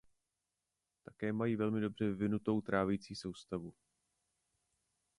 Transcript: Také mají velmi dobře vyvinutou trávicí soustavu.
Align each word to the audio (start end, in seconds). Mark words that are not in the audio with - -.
Také 1.03 1.33
mají 1.33 1.55
velmi 1.55 1.81
dobře 1.81 2.05
vyvinutou 2.07 2.61
trávicí 2.61 3.15
soustavu. 3.15 3.73